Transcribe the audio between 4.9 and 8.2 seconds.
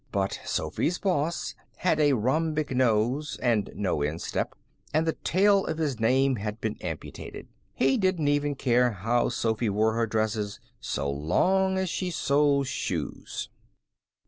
and the tail of his name had been amputated. He